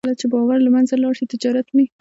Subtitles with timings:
[0.05, 1.85] کله چې باور له منځه ولاړ شي، تجارت مري.